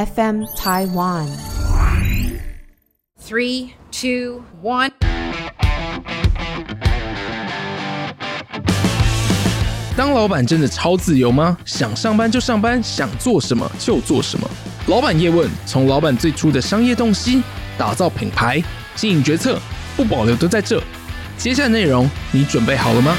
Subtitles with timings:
[0.00, 1.26] FM Taiwan。
[3.22, 4.90] Three, two, one。
[9.94, 11.58] 当老板真的超自由吗？
[11.66, 14.48] 想上班就上班，想做什么就做什么。
[14.86, 17.42] 老板叶问：从老板最初的商业洞悉，
[17.76, 18.62] 打造品牌，
[18.94, 19.58] 经营决策，
[19.98, 20.82] 不保留都在这。
[21.36, 23.14] 接下来内容，你准备好了吗？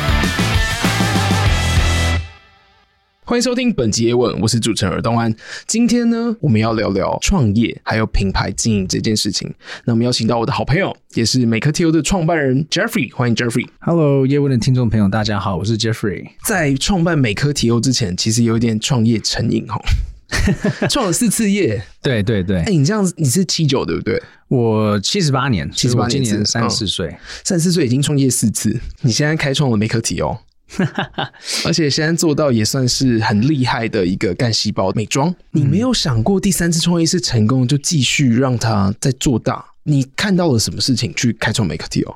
[3.31, 5.33] 欢迎收听本集叶问，我是主持人尔东安。
[5.65, 9.49] 今天呢，我们要聊聊创业还有品牌经营这件事情。
[9.85, 13.65] 那我们邀请到我的好朋友，也是美科 TO 的创办人 Jeffrey，欢迎 Jeffrey。
[13.79, 16.27] Hello，叶问的听众朋友，大家好，我是 Jeffrey。
[16.43, 19.79] 在创办美科 TO 之前，其实有一点创业成瘾哈，
[20.91, 21.81] 创了四次业。
[22.01, 24.21] 对对对，哎、欸，你这样子，你是七九对不对？
[24.49, 28.77] 我七十八年，七十八年，今年三十四岁，三十四岁已经创业四次。
[29.03, 30.37] 你现在开创了美科 TO。
[31.65, 35.33] 而且现在做到也算是很厉害的一个干细胞美妆。
[35.51, 39.65] 你没有想过第三次创业是成功，就继续让它再做大？
[39.83, 42.15] 你看到了什么事情去开创美科 TO？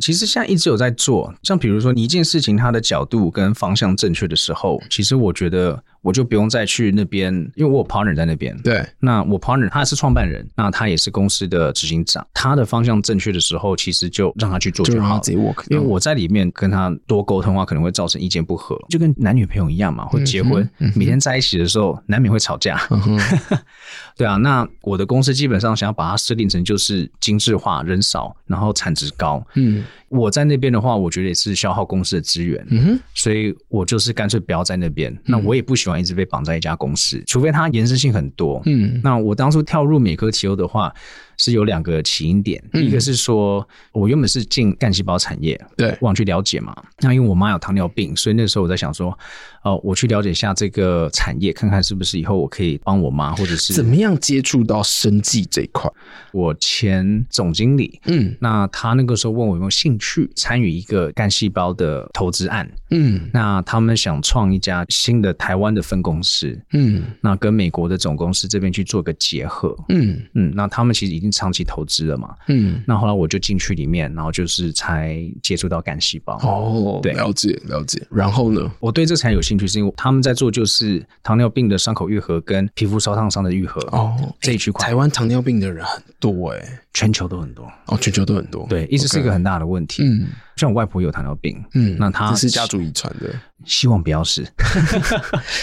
[0.00, 5.82] 其实现在一直有在做，像比如说你一件事情它的角度跟方向正确的时候，其实我觉得。
[6.04, 8.54] 我就不用再去那边，因为我有 partner 在那边。
[8.58, 12.24] 对，那我 partner 他是创办人，那他也是公司的执行长。
[12.34, 15.20] 他的方向正确的时候，其实就让他去做就好了。
[15.20, 15.32] 就
[15.70, 22.78] 因为我在里面跟他多沟通的话，可能会造成意见不合，就跟男女朋友一样嘛，会结婚，嗯、每天在一起的时候难免会吵架。
[22.90, 23.18] 嗯、
[24.14, 29.42] 对啊，那我的公司基本上想要把它设定成就是精致化、人少，然后产值高。
[29.54, 32.62] 嗯，我在那边的话，我觉得也是消耗公司的资源。
[32.68, 35.10] 嗯哼，所以我就是干脆不要在那边。
[35.10, 35.93] 嗯、那我也不喜欢。
[36.00, 38.62] 一直被绑在一家公司，除非它延伸性很多。
[38.66, 40.94] 嗯，那我当初跳入美科奇欧的话，
[41.36, 46.74] 是有两个起因点，嗯、一个是说我原本是进干细胞产业，对，我想去了解嘛。
[47.00, 49.10] 那因为我妈有糖尿病，所以那时候我在想说，
[49.62, 55.90] 哦、呃，我去了解一下这个产业，看看是不是以后我可以帮我妈，或者是怎么样接触到生技这一块。
[56.32, 70.22] 我前总经理，嗯，那他那个时候问我有没有兴趣参与一个干细胞的投资案，嗯，那他们想创一家新的台湾的分公司，嗯，那跟美国的总公司这边去做个结合，嗯。
[70.34, 78.00] 嗯，那他们其实已经长期投资了嘛，嗯，那后来我就进去里面，然后就是才接触到干细胞，哦，对，了解了解。
[78.10, 90.02] 然后呢，我对这才有兴趣，是因为他们在做就是糖尿病的伤口愈合跟皮肤烧烫伤的愈合，哦，这一区块，台湾糖尿病的人很多哎、欸，全球都很多哦，全球都很多，对，一直是一个很大的问题。
[90.04, 94.46] 嗯，像我外婆有糖尿病，嗯，那她是家族遗传的， 希望不要是，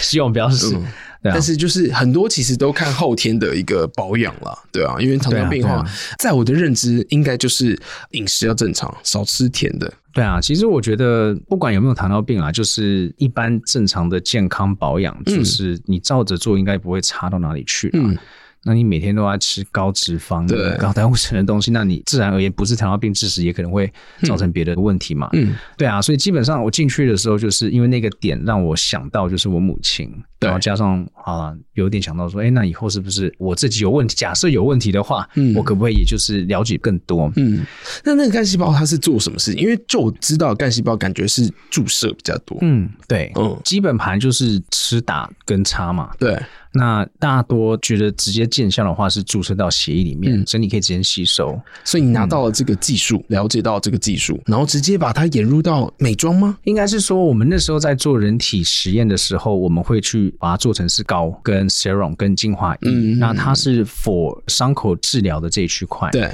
[0.00, 0.76] 希望不要是。
[1.22, 5.84] 但是就是很多其实都看后天的一个保养了，对啊，因为糖尿病的话，
[6.18, 7.78] 在我的认知应该就是
[8.10, 9.92] 饮食要正常，少吃甜的。
[10.12, 17.98] 对啊，其实我觉得不管有没有糖尿病啊，就是一般正常的健康保养，就是你照着做，应该不会差到哪里去的。
[17.98, 18.18] 嗯。
[18.64, 20.46] 那你每天都在吃高脂肪、
[20.76, 25.28] 高胆固醇的东西，那你自然而言不是糖尿病致死，也可能会造成别的问题嘛。
[25.32, 30.08] 嗯，对啊，所以基本上我进去的时候，就是因为那个点让我想到，就是我母亲，
[30.46, 34.14] 然后加上啊，有点想到说，哎，那以后是不是我自己有问题？
[34.14, 37.30] 假设有问题的话，嗯，我可不可以也就是了解更多？
[37.36, 37.64] 嗯，
[38.04, 39.62] 那那个干细胞它是做什么事情？
[39.62, 42.58] 因为就我知道干细胞感觉是注射比较多。
[42.60, 46.10] 嗯，对，嗯，基本盘就是吃打跟插嘛。
[46.18, 46.38] 对。
[46.74, 51.60] 那大多觉得直接见效的话是注射到血液里面，嗯、身体可以直接吸收。
[51.84, 56.56] 所以你拿到了这个技术，嗯、了解到这个技术，然后直接把它引入到美妆吗？
[56.64, 62.78] 应该是说，我们那时候在做人体实验的时候，我们会去把它做成是膏、跟 serum、跟精华液。
[62.84, 66.10] 嗯，那它是 for 伤口治疗的这一区块。
[66.10, 66.30] 对。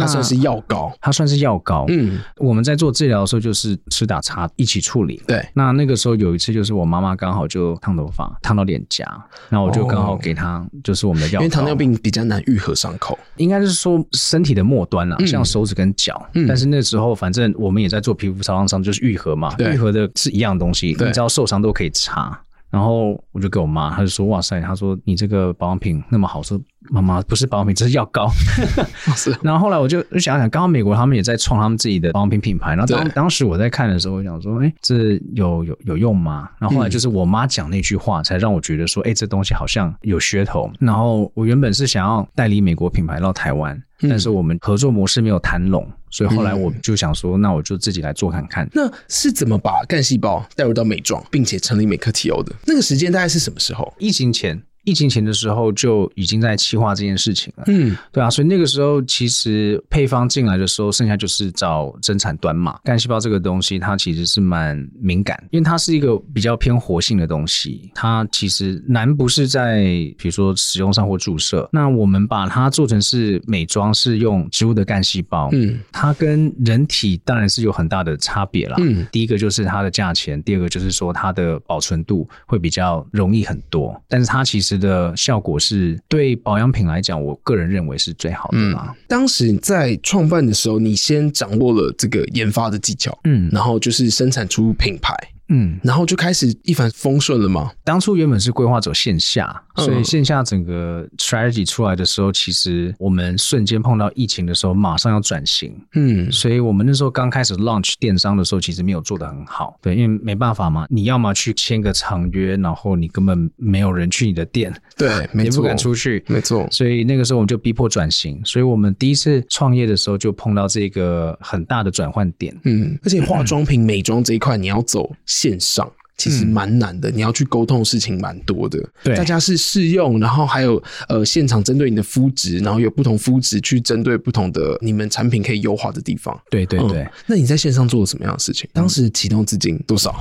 [0.00, 1.84] 它算是药膏，它算是药膏。
[1.88, 5.20] 嗯，我们在做治疗的时候，就是吃打擦一起处理。
[5.26, 9.04] 对，那那个时候有一次，就是我妈妈刚好就烫头发，烫到脸颊，
[9.48, 11.44] 然后我就刚好给她，就是我们的药膏。
[11.44, 16.24] 因为糖尿病比较难愈合伤口，应该是说身体的末端啦，像手指跟脚。
[16.34, 22.40] 嗯，但是那时候反正我们也在做皮肤烧烫伤，就是愈合嘛，愈合的是一样东西，你知道受伤都可以擦。
[22.70, 26.58] 然后我就给我妈，她就说：“哇塞，她说你这个保养品那么好，是
[26.90, 28.30] 妈妈不是保养品，这是药膏。
[29.16, 32.74] 是”然后后来我就就想想，刚刚美国他们也在创他们自己的保养品品牌。
[32.74, 43.80] 然后当当时我在看的时候，我想说：“哎，这有有有用吗？”然后后来就是我妈讲那句话，才让我觉得说：“哎，这东西好像有噱头。”然后我原本是想要代理美国品牌到台湾。
[44.08, 48.64] 但是我们合作模式没有谈拢，所以后来我就想说，那我就自己来做看看。
[48.72, 52.54] 那是怎么把干细胞带入到美妆，并且成立美科 TO 的？
[52.64, 53.92] 那个时间大概是什么时候？
[53.98, 62.78] 疫情前，疫情前的时候就已经在企划这件事情了，嗯，对啊，所以那个时候其实配方进来的时候，剩下就是找生产端嘛。
[62.84, 69.82] 干细胞这个东西它其实是蛮敏感，因为它是一个比较偏活性的东西，它其实难不是在
[70.16, 71.68] 比如说使用上或注射。
[71.70, 78.76] 那我们把它做成是美妆，是用植物的干细胞，嗯，它跟人体当然是有很大的差别啦。
[78.78, 84.67] 嗯，第一个就是它的价钱，第二个就是说它的保存度会比较容易很多，但是它其实。
[84.76, 88.88] 的效果是对保养品来讲，我个人认为是最好的嘛。
[88.88, 95.14] 嗯，当时在创办的时候，你先掌握了这个研发的技巧，嗯，然后就是生产出品牌。
[95.48, 97.70] 嗯，然后就开始一帆风顺了嘛？
[97.84, 105.74] 当初原本是规划走线下，所以线下整个 strategy 出来的时候，其实我们瞬间碰到疫情的时候，马上要转型。
[105.94, 109.78] 嗯，所以我们那时候刚开始 launch 电商的时候，其实没有做得很好。
[109.80, 116.66] 对，因为没办法嘛，你要么去签个长约，然后你根本没有人去你的店，对， 没错，也不敢出去，没错。
[116.70, 118.40] 所以那个时候我们就逼迫转型。
[118.44, 122.54] 所以我们第一次创业的时候就碰到这个很大的转换点。
[122.64, 125.90] 嗯，而且化妆品、美妆这一块，你要走线上。
[126.20, 128.76] 其实蛮难的，嗯、你要去沟通的事情蛮多的。
[129.04, 136.36] 对，大家是试用，然后还有呃现场针对你的肤质，然后有不同肤质去针对不同的你们产品可以优化的地方。
[136.50, 137.10] 对对对、嗯。
[137.28, 138.68] 那你在线上做了什么样的事情？
[138.72, 140.12] 当时启动资金多少？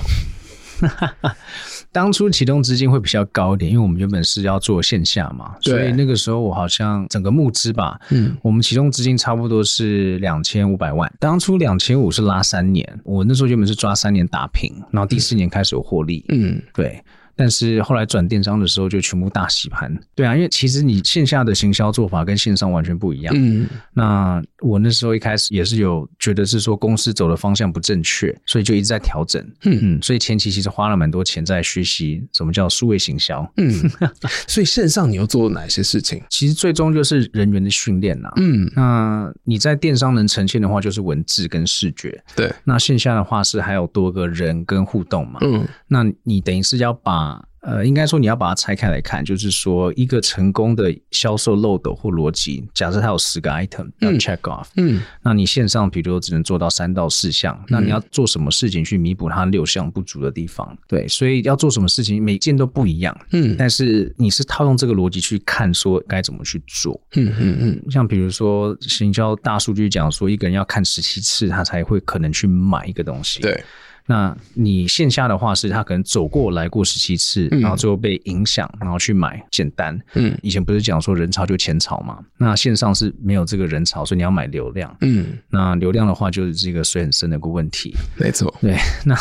[1.91, 11.11] 当初启动资金会比较高一点，因为我们原本是要做线下嘛，所以那个时候我好像整个募资吧，嗯，我们启动资金差不多是两千五百万。
[11.19, 17.03] 当初两千五是拉三年，我那时候原本是抓三年打平，然后第四年开始有获利，嗯，对。
[17.37, 23.33] 但是后来转电商的时候就全部大洗盘，对啊，因为其实你线下的行销做法跟线上完全不一样。
[23.37, 29.41] 嗯，那我那时候一开始也是有觉得是说公司走的方向不正确，所以就一直在调整。
[29.63, 33.49] 嗯嗯，所以前期其实花了蛮多钱在学习什么叫数位行销。
[33.57, 33.71] 嗯，
[34.47, 36.21] 所以线上你又做了哪些事情？
[36.29, 38.29] 其实最终就是人员的训练呐。
[38.37, 42.23] 嗯，那你在电商能呈现的话就是文字跟视觉。
[42.35, 45.39] 对，那线下的话是还有多个人跟互动嘛。
[45.43, 47.26] 嗯，那你等于是要把
[47.67, 60.77] 呃，应该说你要把它拆开来看，就是说一个成功的销售漏斗或逻辑，假设它有十个 item 要 check off，嗯，那你线上比如说只能做到三到四项，那你要做什么事情去弥补它六项不足的地方？
[60.87, 73.61] 对，所以要做什么事情，每件都不一样，嗯，但是你是套用这个逻辑去看，说该怎么去做，嗯嗯嗯，像比如说行销大数据讲说，一个人要看十七次，他才会可能去买一个东西，对。
[74.07, 79.99] 那你线下的话是他可能走过来过十七次，然后最后被影响，然后去买简单。
[80.15, 82.19] 嗯，以前不是讲说人潮就钱潮嘛？
[82.37, 84.95] 那线上是没有这个人潮，所以你要买流量。
[85.01, 87.93] 嗯，那流量的话就是这个水很深的一个问题。
[88.17, 88.77] 没错，对。
[89.05, 89.15] 那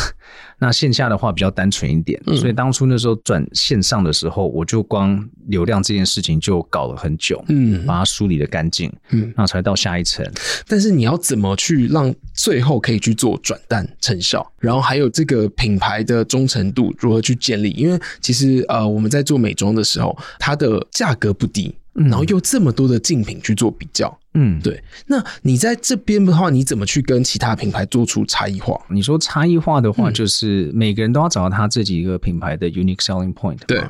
[0.59, 7.45] 那线下的话比较单纯一点，所以当初那时候转线上的时候，我就光流量这件事情就搞了很久。
[7.49, 8.91] 嗯，把它梳理的干净。
[9.11, 10.25] 嗯，那才到下一层。
[10.69, 14.53] 但是你要怎么去让最后可以去做转单成效？
[14.67, 17.71] 然后还有这个品牌的忠诚度如何去建立？
[17.71, 24.19] 因为其实呃，我们在做美妆的时候，它的价格不低，然后又这么多的竞品去做比较。
[24.39, 24.83] 嗯，对。
[25.07, 28.79] 那你在这边的话，你怎么去跟其他品牌做出差异化？
[28.91, 33.57] 你说差异化的话，就是每个人都要找到他自己一个品牌的 unique selling point。
[33.67, 33.83] 对，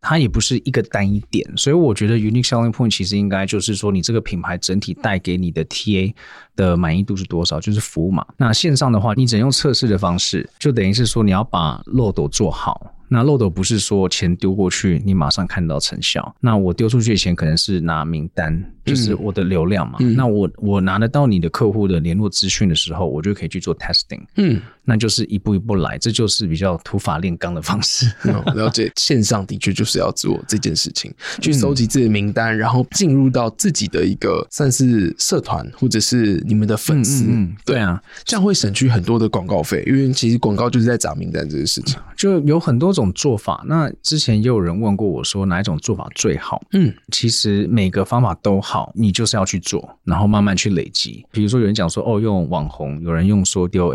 [0.00, 6.12] 它也不是一个单一点，所以我觉得 unique selling point 其实应该就是说，你这个品牌整体带给你的 TA
[6.56, 8.26] 的满意度是多少，就是服务嘛。
[8.36, 12.92] 那线上的话，你只能用测试的方式，就等于是说你要把漏斗做好。
[13.12, 16.34] 那漏斗不是说钱丢过去，你马上看到成效。
[16.40, 19.98] 那我丢出去的钱可能是拿名单，就是我的流量嘛。
[20.00, 24.22] 嗯、那我我拿得到你的客户的联络资讯的时候，我就可以去做 testing。
[24.36, 24.58] 嗯。
[24.84, 28.10] 那就是一步一步来，这就是比较土法炼钢的方式。
[28.24, 37.24] 嗯、 了解， 线上的确就是要做这件事情，去收集自己的名单，然后进入到自己的一个算是社团或者是你们的粉丝。
[37.24, 41.96] 嗯，嗯，对啊，这样会省去很多的广告费，因为其实广告就是在砸名单这件事情。
[42.16, 43.64] 就有很多种做法。
[43.66, 46.62] 那之前也有人问过我说哪一种做法最好？
[46.72, 51.24] 嗯，其实每个方法都好，你就是要去做，然后慢慢去累积。
[51.30, 53.88] 比如说有人讲说哦，用网红，有人用说丢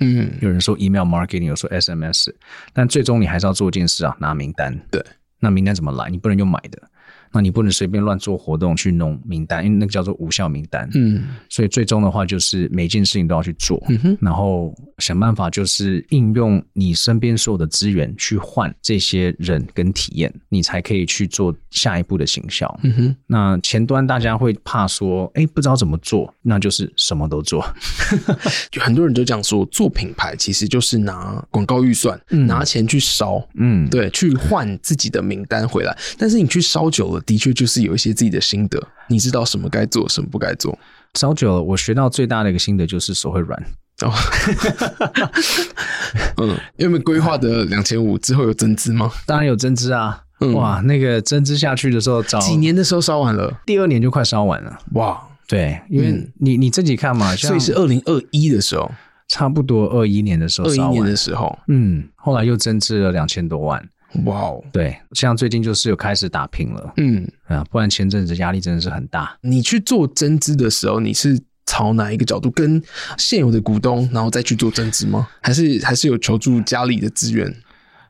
[0.00, 2.32] 嗯，有人说 email marketing，有说 SMS，
[2.72, 4.78] 但最终你还是要做一件事啊，拿名单。
[4.90, 5.04] 对，
[5.40, 6.08] 那名单怎么来？
[6.08, 6.82] 你不能用买的，
[7.32, 10.88] 那你不能随便乱做活动去弄名单，因为那个叫做无效名单。
[10.94, 22.66] 嗯，所以最终的话就是每件事情都要去做，嗯哼，然后想办法就是应用你身边所有的资源去换这些人跟体验，你才可以去做下一步的行销。
[22.82, 27.62] 嗯哼，那前端大家会怕说，哎，不知道怎么做，那就是什么都做。
[28.70, 35.96] 就很多人就这样说，做品牌其实就是拿广告预算，嗯、拿钱去烧，嗯，对，去换自己的名单回来。
[36.16, 37.15] 但是你去烧久了。
[37.20, 40.78] 的确就是有一些自己的心得，你知道什么该做，什么不该做。
[41.14, 43.62] 烧久了，我学到最大的一个心得就是手会软。
[44.02, 44.12] 哦，
[46.36, 49.10] 嗯，有没有规划的两千五之后有增资吗？
[49.24, 50.22] 当然有增资啊！
[50.40, 54.78] 嗯、哇，那个增资下去的时候，早几年的时候烧完了，第二年就快烧完了。
[54.92, 55.18] 哇，
[55.48, 58.90] 对，因为你你自己看嘛，所以是二零二一的时候，
[59.28, 63.82] 差不多二一年的时候，二一年的时候，嗯，后来又增资了两千多万。
[64.24, 69.36] 哇哦，对，像最近就是有开始打拼了，嗯啊，不然前阵子压力真的是很大。
[69.42, 72.50] 你去做增资的时候，你是朝哪一个角度？
[72.50, 72.82] 跟
[73.18, 75.28] 现有的股东，然后再去做增资吗？
[75.42, 77.54] 还是还是有求助家里的资源？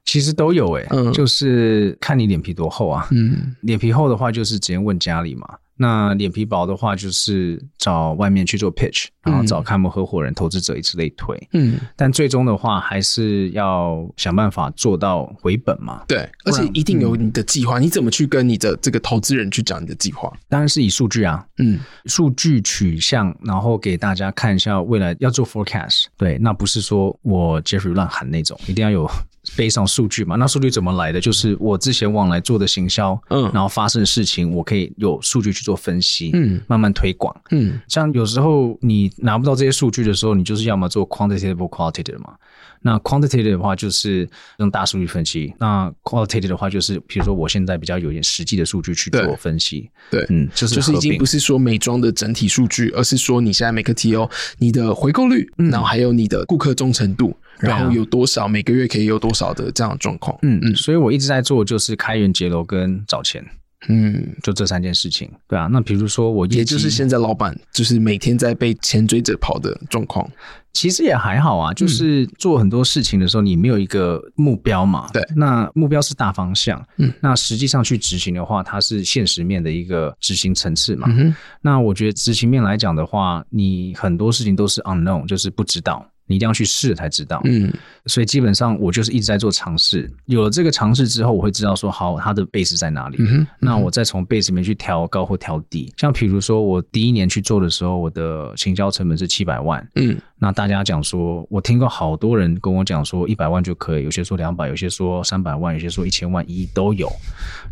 [0.05, 5.49] 其实都有诶、欸，嗯，就是看你脸皮多厚啊，嗯，脸皮厚的话就是直接问家里嘛。
[5.77, 11.37] 那脸皮薄的话，就是找外面去做 pitch，然后找开幕合伙人、投资者以此类推。
[11.53, 16.03] 嗯，但最终的话，还是要想办法做到回本嘛。
[16.09, 17.79] 对，而且一定有你的计划。
[17.79, 20.33] 你怎么去跟你的这个投资人去讲你的计划？
[20.49, 26.07] 当然是以数据啊，嗯，数据取向，然后给大家看一下未来要做 forecast。
[26.17, 29.07] 对，那不是说我 Jeffrey 乱喊那种，一定要有。
[29.55, 31.21] 背上数据嘛，那数据怎么来的？
[31.21, 42.35] 就是我之前往来做的行销，嗯，然后发生的事情，我可以有数据去做分析，嗯，慢慢推广，嗯，像有时候你拿不到这些数据的时候，你就是要么做 quantitative qualitative 嘛。
[42.83, 44.29] 那 quantitative 的话就是
[44.59, 57.37] 用大数据分析，那 qualitative 的话就是，比如说我现在比较有点实际的数据去做分析，对，对嗯，就是就是已经不是说美妆的整体数据，而是说你现在每个 TO 你的回购率，嗯，然后还有你的顾客忠诚度。
[57.59, 60.39] 然后有多少每个月可以有多少的这样的状况？
[60.43, 63.43] 嗯嗯，所以我一直在做就是开源节流跟找钱，
[63.89, 65.31] 嗯，就这三件事情。
[65.49, 70.31] 对啊，那比如说我也就是现在老板就是每天在被钱追着跑的状况，
[70.77, 71.73] 其实也还好啊。
[71.73, 75.09] 就是做很多事情的时候，你没有一个目标嘛？
[75.13, 81.07] 对，那目标是大方向，嗯，那实际上去执行的话，它是现实面的一个执行层次嘛。
[81.09, 86.07] 嗯哼，那我觉得执行面来讲的话，你很多事情都是 unknown，就是不知道。
[86.29, 87.73] 你一定要去试才知道，嗯，
[88.07, 90.11] 所以基本上我就是一直在做尝试。
[90.25, 95.89] 有了这个尝试之后，我会知道说，好，它的 base 在哪里，嗯嗯、那我再从 base 里面去调高或调低。
[95.97, 100.19] 像比如说，我第一年去做的时候，我的行销成本是七百万，嗯。
[100.39, 107.11] 那大家讲说，我听过好多人跟我讲说，一百万就可以，有些说两百，有些说三百万，有些说一千万、一亿都有。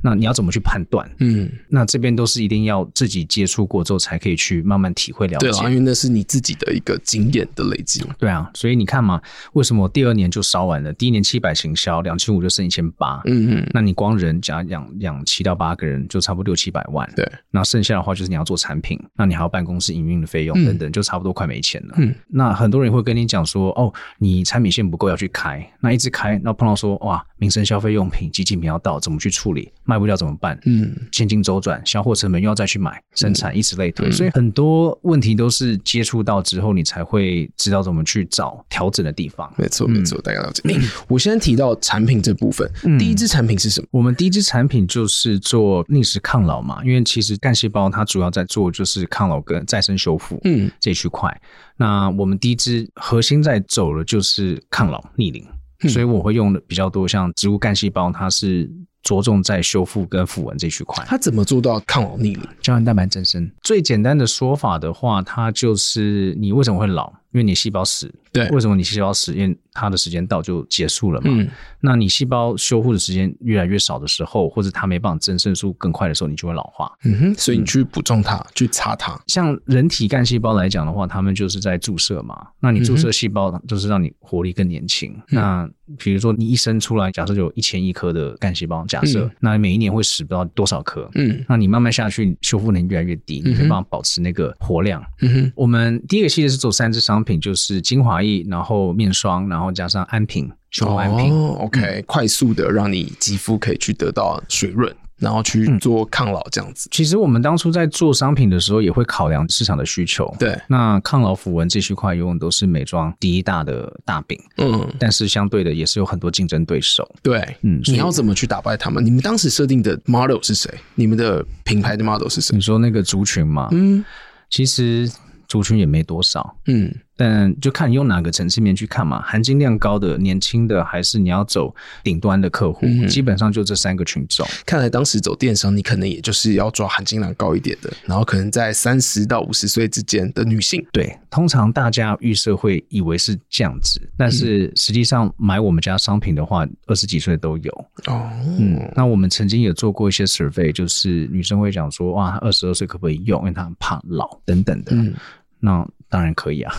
[0.03, 1.07] 那你要怎么去判断？
[1.19, 5.51] 嗯，那这边都是一定要自己接触过之后，才可以去慢慢体会了解。
[5.51, 8.03] 对啊，因为那是你自己的一个经验的累积。
[8.19, 9.21] 对啊，所以你看嘛，
[9.53, 10.91] 为什么我第二年就烧完了？
[10.95, 13.21] 第一年七百行销，两千五就剩一千八。
[13.27, 17.07] 嗯嗯，那你光人加养养七到八个人，就差不多六七百万。
[17.15, 21.95] 对，那剩下的话就是你要做产品，那你还要办公室营运的费用等等，就差不多快没钱了。
[21.99, 22.54] 嗯，那。
[22.55, 29.71] 很多人会跟你讲说，哦，你产品线不够要去开，那一直开，那碰到说，哇，民生消费用品、急紧品要到，怎么去处理？
[29.85, 30.59] 卖不掉怎么办？
[30.65, 34.09] 嗯，现金周转、销货成本又要再去买、生产，以此类推。
[34.09, 39.53] 嗯、所以很多问题都是接触到之后，你才会知道怎么去找调整的地方。
[39.57, 40.63] 没错，没错，大家了解。
[40.65, 43.87] 嗯、 我先提到产品这部分，嗯、第一支产品是什么？
[43.91, 51.41] 我们第一支产品就是做逆时抗老嘛，因为其实干细胞它主要在做就是抗老跟再生修复，嗯，这一区块。
[51.77, 55.43] 那我们第一支核心在走的就是抗老逆龄，
[55.83, 58.71] 嗯、所以我会用的比较多，像植物干细胞，它是
[59.03, 61.03] 着重在修复跟复纹这区块。
[61.09, 62.47] 它怎么做到抗老逆龄？
[62.61, 63.51] 胶原蛋白增生。
[63.63, 67.11] 最简单的说法的话，它就是你为什么会老？
[67.35, 68.11] 因为你细胞死。
[68.33, 68.49] 对。
[68.49, 69.35] 为什么你细胞死？
[69.35, 71.31] 因为它的时间到就结束了嘛。
[71.31, 71.49] 嗯。
[71.81, 76.91] 那你细胞修复的时间越来越少的时候，或者它没办法增生出更快的时候，你就会老化。
[77.05, 79.21] 嗯哼，所以你去补充它，嗯、去擦它。
[79.27, 82.47] 像人体干细胞来讲的话，他们就是在注射嘛。
[82.61, 85.13] 那你注射细胞，就是让你活力更年轻。
[85.13, 91.11] 嗯、那比如说你一生出来，假设有一千亿颗的干细胞，假设，嗯、那每一年会死不到多少颗？
[91.15, 95.05] 嗯，那你慢慢下去，修复能力越来越低，你没办法保持那个活量。
[95.21, 100.53] 嗯哼，我们第一个系列是做三支商品，就是精华液，然后面霜，然后加上安瓶。
[100.71, 106.89] 修安瓶哦，OK，、嗯、快速的让你肌肤可以去得到水润，然后去做抗老这样子。
[106.91, 110.35] 其实我们当初在做商品的时候，也会考量市场的需求。
[110.37, 114.37] 对，那抗老抚纹这区块永远都是美妆第一大的大饼。
[114.57, 117.09] 嗯，但是相对的也是有很多竞争对手。
[117.23, 119.07] 对，嗯，你要怎么去打败他们？
[119.07, 120.69] 你们当时设定的 model 是谁？
[120.97, 122.57] 你们的品牌的 model 是谁？
[122.57, 123.69] 你说那个族群吗？
[123.71, 124.05] 嗯，
[124.51, 125.09] 其实。
[125.47, 134.47] 族群也没多少，嗯，但就看你用哪个层次面去看嘛，含金量高的、年轻的，还是你要走顶端的客户，嗯，基本上就这三个群众。
[134.67, 140.85] 看来当时走电商，你可能也就是要抓含金量高一点的，然后可能在三十到五十岁之间的女性。
[140.93, 147.73] 对，通常大家预设会以为是这样子，但是实际上买我们家商品的话，二十几岁都有。
[148.07, 148.29] 哦，
[148.59, 153.41] 嗯，那我们曾经也做过一些 survey，就是女生会讲说，哇，二十二岁可不可以用？
[153.43, 154.97] 因为她很怕老等等的。
[154.97, 155.15] 嗯
[155.61, 156.73] 那当然可以啊，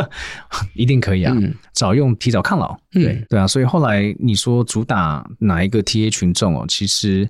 [0.76, 7.26] 一定可以啊，嗯、早用提早抗老，对、嗯、对啊，所以后来你说主打哪一个 TA 群众哦，其实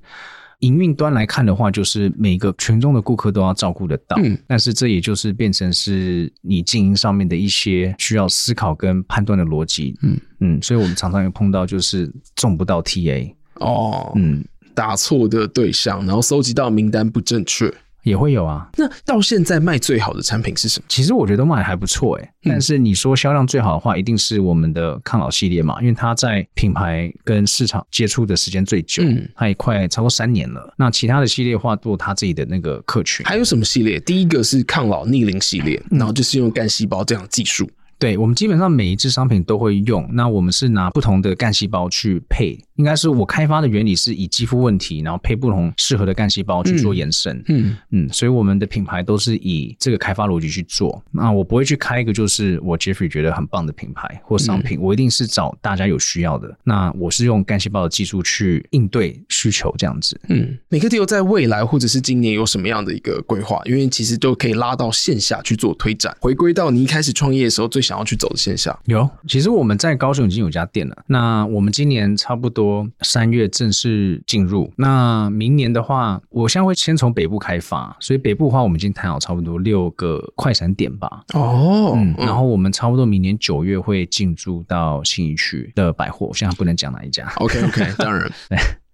[0.58, 10.18] 营运端来看的话，就是每个群众的顾客都要照顾得到，嗯，但是这也就是变成是你经营上面的一些需要思考跟判断的逻辑，嗯。
[10.40, 17.72] 嗯，所以我们常常有碰到就是中不到 TA 哦，嗯，打错的对象，然后搜集到名单不正确。
[18.08, 18.68] 也会有啊。
[18.76, 20.86] 那到现在卖最好的产品是什么？
[20.88, 22.30] 其实我觉得卖还不错哎、欸。
[22.44, 30.74] 但是你说销量最好的话，一定是我们的抗老系列嘛，因为它在品牌跟市场接触的时间最久，嗯，它也快超过三年了。
[30.76, 33.24] 那其他的系列的话，做它自己的那个客群。
[33.26, 34.00] 还有什么系列？
[34.00, 37.68] 第一个是抗老逆龄系列，然后就是用干细胞这样的技术。
[37.98, 40.08] 对，我们基本上每一支商品都会用。
[40.12, 47.42] 那我们是拿不同的干细胞去配，应该是我开发的原理是以肌肤问题，然后配不同适合的干细胞去做延伸。
[47.48, 51.02] 嗯嗯，所以我们的品牌都是以这个开发逻辑去做。
[51.10, 56.56] 那我不会去开一个就是我 Jeffrey 觉得很棒的品牌或商品，嗯、我一定是找大家有需要的。
[56.62, 60.18] 那我是用干细胞的技术去应对需求这样子。
[60.28, 63.60] 嗯，美克蒂欧在未来或者是今年有什么样的一个规划？
[63.64, 67.82] 因为其实都可以拉到线下去做推展，回归到你一开始创业的时候最。
[67.88, 71.04] 想要去走的线下有，其实我们在高雄已经有家店了。
[71.06, 72.67] 那我们今年差不多
[73.00, 74.72] 三月正式进入。
[74.76, 81.24] 那明年的话，我现在会先从北部开发，所以北部的话，我们已经谈好差不多六个快闪点吧。
[81.34, 87.30] 哦，嗯，然后我们差不多明年九月会进驻到信义区的百货，我现在不能讲哪一家。
[87.36, 88.30] OK OK， 当然。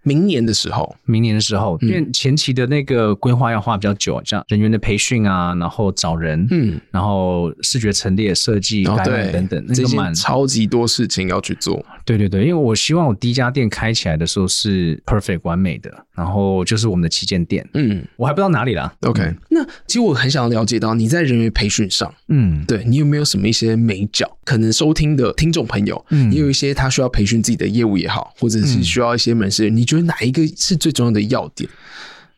[0.04, 9.34] 明年的时候，明年的时候，因为前期的那个规划要花比较久，像人员的培训啊，然后找人，嗯，然后视觉陈列设计、哦、对。
[9.34, 11.84] 等等，那个蛮超级多事情要去做。
[12.04, 17.66] 对对对，因为我希望我第一家店开起来的时候是 perfect 完美的，然后就是我们的旗舰店。
[17.74, 18.94] 嗯，我还不知道哪里啦。
[19.00, 24.30] OK，那其实我很想了解到你在人员培训上，嗯，对你有没有什么一些美角？
[24.44, 31.68] 可能收听的听众朋友，嗯，也有一些他需要培训自己的业务也好，或者是需要一些门市，你觉得哪一个是最重要的要点？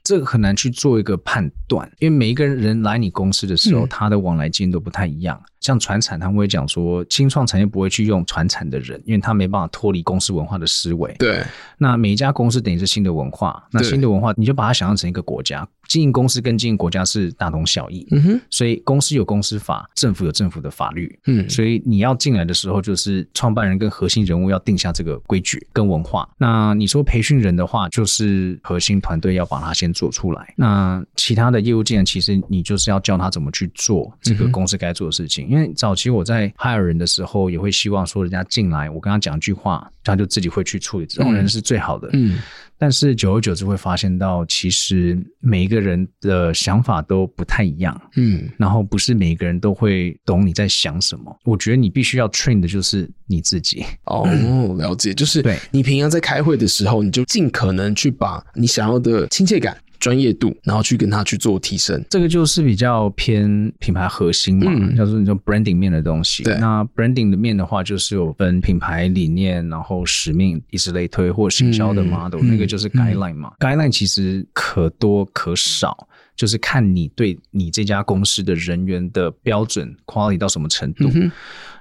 [0.05, 5.43] 这个很难去做一个判断，因为每一个人来你公司的时候，嗯、他的往来经验都不太一样。
[5.67, 11.13] 像传产，他们会讲说，新创产业不会去用传产的人，因为他没办法脱离公司文化的思维。
[11.19, 11.43] 对，
[11.77, 18.07] 那每一家公司等于是新的文化，那新的文化你就把它想象成一个国家，经营公司跟经营国家是大同小异。
[18.13, 21.19] 嗯哼，所以公司有公司法，政府有政府的法律。
[21.27, 26.29] 嗯，所以你要进来的时候，就是创办人跟核心人物要定下这个规矩跟文化。
[26.39, 30.55] 那你说培训人的话，就是核心团队要把它先做出来。
[30.57, 35.49] 那其他的业务技能，其实你就是要教他怎么去做这个公司该做的事情。
[35.57, 41.07] 因为早期我在 hire 人的时候，也会希望说人家进来，我跟他讲一句话，他就自己会去处理。
[41.07, 42.11] 这种人是最好的。
[42.13, 42.39] 嗯。
[42.79, 47.99] 但是久而久之会发现到，其实每一个人的想法都不太一样。
[48.17, 48.47] 嗯。
[48.59, 51.35] 然后不是每一个人都会懂你在想什么。
[51.45, 53.83] 我觉得你必须要 train 的就是你自己。
[54.05, 54.27] 哦，
[54.77, 55.15] 了解。
[55.15, 59.75] 就是对你平常在开会的时候，你就尽可能去把你想要的亲切感。
[60.07, 66.45] 专业度，然后去跟他去做提升，这个就是比较偏品牌核心嘛，嗯、叫做你说 branding 面的东西。
[66.45, 73.53] 对，那 branding 的面的话，就是有分品牌理念，然后使命，以此类推，或行销的 model，、嗯、那个就是 guideline 嘛。
[73.59, 81.11] 嗯、guideline 其实可多可少，就是看你对你这家公司的人员的标准 quality 到什么程度。
[81.13, 81.33] 嗯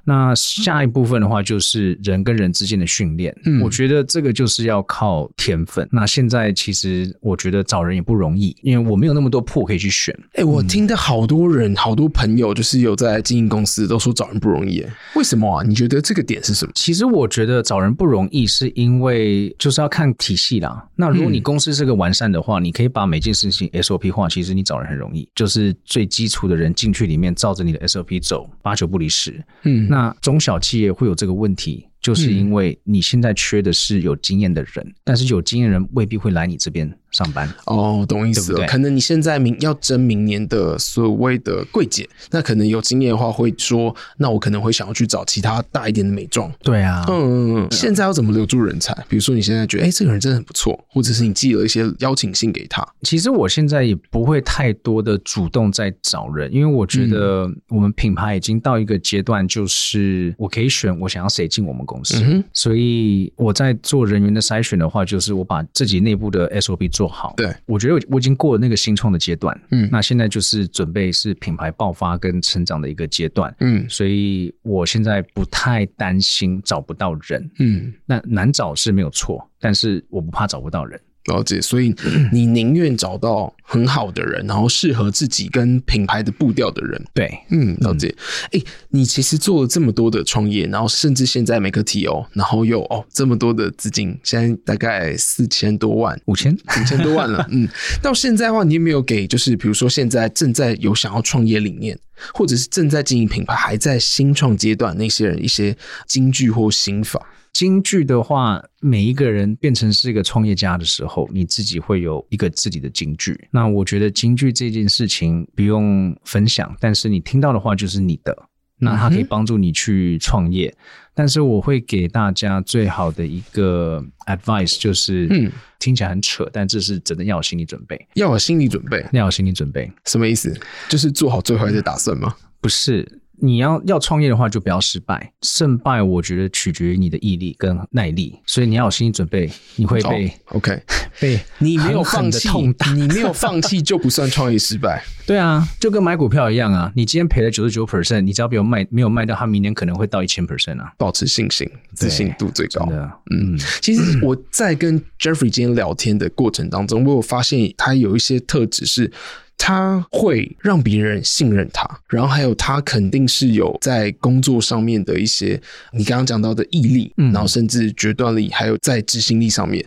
[0.05, 3.35] 那下一部分的话，就是人跟人之间的训练。
[3.45, 5.87] 嗯，我觉得这个就是要靠天分。
[5.91, 10.15] 那现在其实我觉得找人也不容易，因为我没有那么多铺可以去选。
[10.33, 14.85] 哎、欸，我听的好多人、嗯、好多朋友，就是有在经营公司，都说找人不容易。
[15.15, 15.63] 为什么啊？
[15.67, 16.71] 你觉得这个点是什么？
[16.75, 20.87] 其实我觉得找人不容易，是因为就是要看体系啦。
[20.95, 25.27] 那如果你公司是个完善的话，嗯、你可以把每件事情 SOP 化，其实你找人很容易。
[25.33, 29.43] 就是最基础的人进去里面，照着你的 SOP 走，八九不离十。
[29.63, 29.94] 嗯。
[29.95, 37.49] 那中小企业会有这个问题，就是因为你现在缺的是有经验的人，但是有经验人未必会来你这边上班。
[37.65, 38.57] 哦，懂意思了。
[38.57, 46.51] 对对，可能你现在明要争明年的所谓的柜姐，那可能有经验的话会说，那我可能会想要去找其他大一点的美妆。
[46.61, 48.93] 对啊，嗯，嗯，现在要怎么留住人才？
[49.07, 52.85] 比如说你现在觉得，哎、欸，这个人真的很不错，或者是你寄了一些邀请信给他。
[53.03, 67.33] 其实我现在也不会太多的主动在找人，因为我觉得我们品牌已经到一个阶段，就是我可以选我想要谁进我们公司，嗯、所以我在做人员的筛选的话，就是我把自己内部的 SOP 做好。
[67.37, 80.99] 对，我觉得我已经过了那个新创的阶段，嗯，那现在就是准备是品牌爆发跟成长的一个阶段，嗯，所以我现在不太担心找不到人，嗯，那难找是没有错，但是我不怕找不到人。
[81.25, 81.93] 了解，所以
[82.31, 87.03] 你宁愿找到很好的人，然后适合自己跟品牌的步调的人。
[87.13, 88.13] 对，嗯，了解。
[88.51, 97.45] 哎、嗯欸，你其实做了这么多的创业，然后甚至现在 MakerTO，然后又哦这么多的资金，现在大概四千多万，五千五千多万了。
[97.51, 97.67] 嗯，
[98.03, 101.97] 到现在的话，你有没有给就是比如说现在正在有想要创业理念，
[102.33, 107.19] 或者是正在经营品牌还在新创阶段那些人一些金句或心法？
[107.55, 113.47] 金句的话，每一个人变成是一个创业家的时候，你自己会有一个自己的京剧。
[113.49, 118.37] 那我觉得京剧这件事情不用分享，但是你听到的话就是你的，
[118.77, 120.67] 那它可以帮助你去创业。
[120.67, 130.53] 嗯、但是我会给大家最好的一个 advice，就是，嗯，听起来很扯，但这是真的要有心理准备，要有心理准备，要有心理准备，什么意思？
[130.89, 132.35] 就是做好最坏的打算吗？
[132.59, 133.21] 不是。
[133.39, 135.33] 你要要创业的话，就不要失败。
[135.41, 138.39] 胜败，我觉得取决于你的毅力跟耐力。
[138.45, 140.81] 所以你要有心理准备，你会被、oh, OK
[141.19, 142.49] 被你没有放弃，
[142.95, 145.03] 你没有放弃就不算创业失败。
[145.25, 146.91] 对啊，就跟买股票一样啊。
[146.95, 150.93] 你今天赔了九十九 percent，你只要没有卖，没有卖掉，它明年可能会到一千 percent 啊。
[150.97, 152.85] 保持信心，自信度最高。
[152.85, 159.11] 的嗯，其实我在跟 Jeffrey 今天聊天的过程当中，我有发现他有一些特质是。
[159.57, 165.59] 他会让别人信任他，然后还有他肯定是有在工作上面的一些
[165.93, 169.83] 你刚刚讲到的毅力，嗯，然后甚至决断力，还有在执行力上面，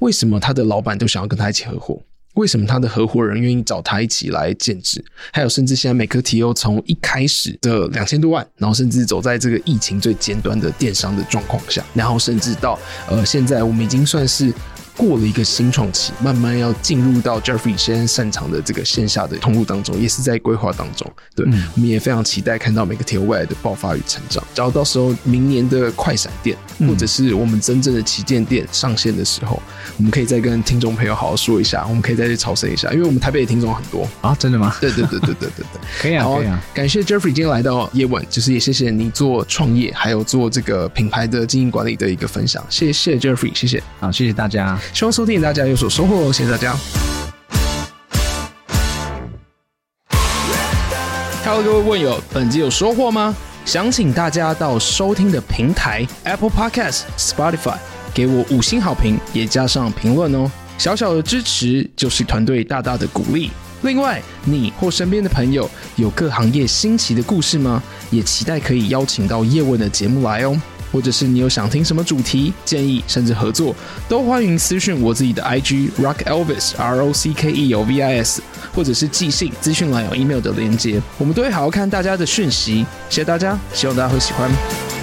[0.00, 2.02] 为什么他的老板都想要跟他一起合伙？
[2.34, 5.04] 为什么他的合伙人愿意找他一起来建制？
[5.32, 12.78] 还有甚至现在 MakerTO 从一开始的两千多万，然后甚至走在这个疫情最尖端的电商的状况下，然后甚至到
[13.08, 14.52] 呃现在我们已经算是。
[15.00, 21.10] 过了一个新创期，慢慢要进入到 Jeffrey 现在擅长的这个线下的通路当中，也是在规划当中。
[21.34, 24.44] 对，嗯、我们也非常期待看到 MakerTO 未来的爆发与成长。
[24.54, 34.76] 然后到时候明年的快闪店，或者是我们真正的旗舰店上线的时候，嗯、我们可以再跟听众朋友好好说一下，我们可以再去朝圣一下，因为我们台北的听众很多啊，真的吗？
[34.82, 36.62] 对对对对对对对， 可以啊，可以啊。
[36.74, 42.62] 感谢 Jeffrey 今天来到夜晚，就是也谢谢你做创业，还有做这个品牌的经营管理的一个分享。
[42.68, 46.76] 谢谢 Jeffrey，谢谢，好，谢谢大家，希望收听大家有所收获哦，谢谢大家。
[51.44, 53.34] Hello，各位问友，本集有收获吗？
[53.64, 57.76] 想请大家到收听的平台 Apple Podcast、Spotify
[58.12, 60.50] 给我五星好评，也加上评论哦。
[60.76, 63.50] 小小的支持就是团队大大的鼓励。
[63.82, 67.82] 另外，你或身边的朋友有各行业新奇的故事吗？
[68.10, 70.60] 也期待可以邀请到叶问的节目来哦。
[70.92, 73.74] 或者是你有想听什么主题建议，甚至合作，
[74.08, 78.42] 都欢迎私讯我自己的 IG Rock Elvis R O C K E O V I S，
[78.74, 82.86] 或者是寄信资讯栏有 email 的连接，我们都会好好看大家的讯息。
[83.08, 84.99] 谢谢大家，希望大家会喜欢。